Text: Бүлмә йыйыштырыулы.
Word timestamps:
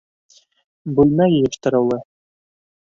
Бүлмә 1.01 1.29
йыйыштырыулы. 1.37 2.03